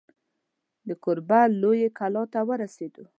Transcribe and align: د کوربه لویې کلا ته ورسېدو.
د 0.87 0.89
کوربه 1.03 1.39
لویې 1.61 1.89
کلا 1.97 2.23
ته 2.33 2.39
ورسېدو. 2.49 3.03